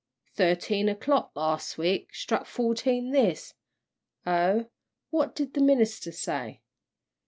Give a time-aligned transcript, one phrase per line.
[0.33, 3.53] "Thirteen o'clock las' week struck fourteen this
[4.25, 4.65] oh,
[5.11, 6.61] what did the minister say?"